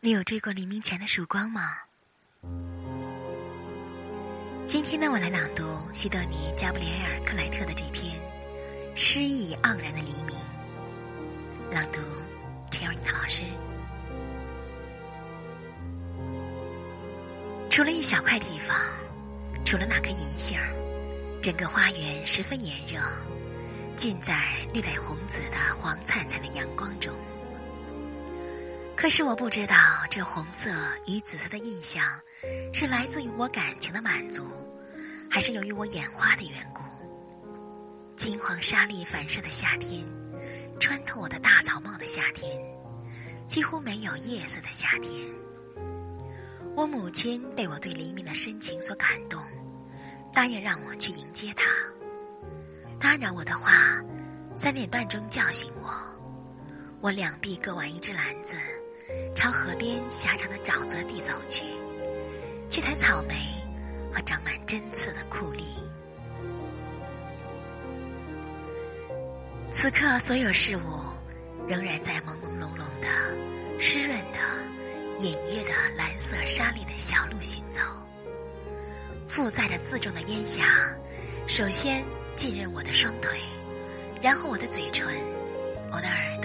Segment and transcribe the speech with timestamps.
[0.00, 1.72] 你有追过黎明前的曙光吗？
[4.68, 8.14] 今天呢，我来朗读西德尼·加布里埃尔·克莱特的这篇
[8.94, 10.36] 诗意盎然的黎明。
[11.72, 11.98] 朗读，
[12.70, 13.42] 陈友英老师。
[17.68, 18.78] 除了一小块地方，
[19.64, 20.60] 除了那颗银杏，
[21.42, 23.00] 整个花园十分炎热，
[23.96, 27.12] 浸在绿带红紫的黄灿灿的阳光中。
[29.00, 29.76] 可是我不知道，
[30.10, 30.70] 这红色
[31.06, 32.02] 与紫色的印象，
[32.72, 34.44] 是来自于我感情的满足，
[35.30, 36.82] 还是由于我眼花的缘故。
[38.16, 40.04] 金黄沙粒反射的夏天，
[40.80, 42.60] 穿透我的大草帽的夏天，
[43.46, 45.32] 几乎没有夜色的夏天。
[46.74, 49.40] 我母亲被我对黎明的深情所感动，
[50.32, 51.66] 答应让我去迎接他。
[52.98, 54.02] 打扰我的话，
[54.56, 55.88] 三点半钟叫醒我，
[57.00, 58.56] 我两臂各挽一只篮子。
[59.34, 61.64] 朝河边狭长的沼泽地走去，
[62.68, 63.34] 去采草莓
[64.12, 65.64] 和长满针刺的酷栗。
[69.70, 70.80] 此刻，所有事物
[71.66, 73.08] 仍然在朦朦胧胧的、
[73.78, 74.38] 湿润的、
[75.18, 77.80] 隐约的蓝色沙粒的小路行走，
[79.28, 80.64] 负载着自重的烟霞，
[81.46, 83.38] 首先浸润我的双腿，
[84.22, 85.06] 然后我的嘴唇，
[85.92, 86.37] 我的耳。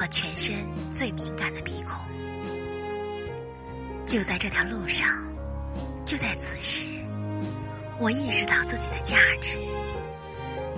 [0.00, 0.54] 和全身
[0.90, 1.94] 最敏感的鼻孔，
[4.06, 5.06] 就在这条路上，
[6.06, 6.86] 就在此时，
[7.98, 9.58] 我意识到自己的价值，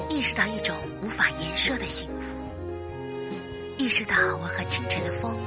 [0.08, 2.34] 意识到一种无法言说的幸福，
[3.78, 5.38] 意识到我和清晨的风、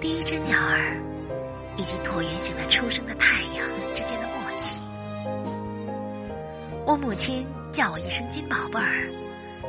[0.00, 0.96] 第一只鸟儿
[1.76, 4.78] 以及椭圆形的初升的太阳之间的默契。
[6.86, 9.10] 我母亲叫我一声“金宝贝儿”，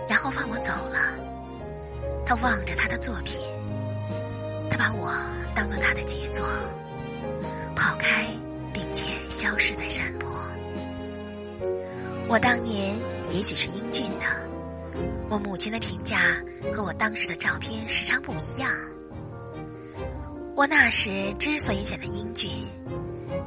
[0.08, 1.33] 然后放我走了。
[2.26, 3.40] 他望着他的作品，
[4.70, 5.14] 他把我
[5.54, 6.46] 当做他的杰作，
[7.76, 8.28] 跑开，
[8.74, 10.32] 并且消失在山坡。
[12.30, 12.96] 我当年
[13.32, 14.26] 也许是英俊的，
[15.30, 16.18] 我母亲的评价
[16.74, 18.72] 和我当时的照片时常不一样。
[20.56, 22.50] 我那时之所以显得英俊，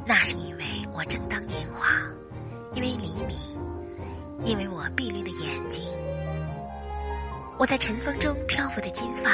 [0.06, 1.88] 那是因为我正当年华，
[2.74, 3.38] 因为黎明，
[4.44, 5.85] 因为我碧绿的眼睛。
[7.58, 9.30] 我在晨风中漂浮的金发，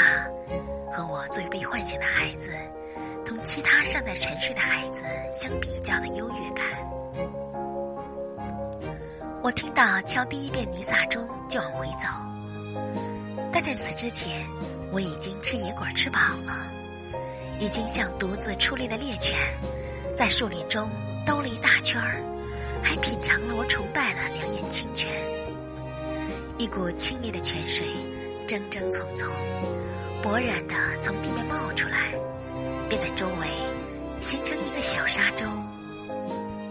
[0.92, 2.52] 和我最被唤醒的孩子，
[3.24, 5.02] 同其他尚在沉睡的孩子
[5.32, 6.64] 相比较的优越感。
[9.42, 12.06] 我听到敲第一遍弥撒钟就往回走，
[13.52, 14.48] 但在此之前，
[14.92, 16.70] 我已经吃野果吃饱了，
[17.58, 19.36] 已经像独自出猎的猎犬，
[20.16, 20.88] 在树林中
[21.26, 22.22] 兜了一大圈儿，
[22.84, 25.10] 还品尝了我崇拜的两眼清泉，
[26.58, 27.86] 一股清冽的泉水。
[28.44, 29.30] 争争匆匆，
[30.20, 32.12] 勃然的从地面冒出来，
[32.86, 33.46] 便在周围
[34.20, 35.46] 形成一个小沙洲。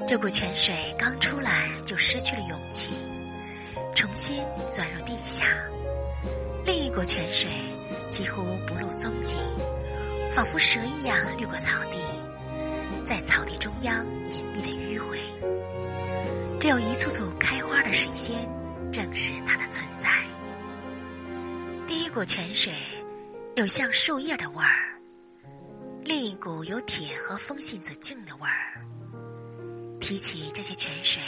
[0.06, 2.92] 这股泉水刚出来就失去了勇气，
[3.96, 5.46] 重新钻入地下。
[6.63, 7.50] 另一股泉水
[8.12, 9.38] 几乎不露踪迹，
[10.36, 11.98] 仿佛蛇一样掠过草地，
[13.06, 15.18] 在草地中央隐秘的迂回。
[16.59, 18.36] 只有一簇簇开花的水仙，
[18.91, 20.09] 正是它的存在。
[21.88, 22.74] 第一股泉水
[23.56, 25.00] 有像树叶的味儿，
[26.03, 28.85] 另一股有铁和风信子茎的味儿。
[30.00, 31.22] 提起这些泉水，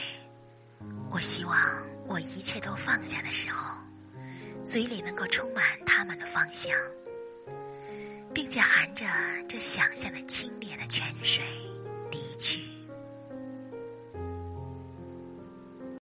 [1.10, 1.56] 我希望
[2.08, 3.78] 我一切都放下的时候，
[4.66, 6.76] 嘴里能够充满它们的芳香，
[8.34, 9.06] 并且含着
[9.48, 11.44] 这想象的清冽的泉水
[12.12, 12.73] 离去。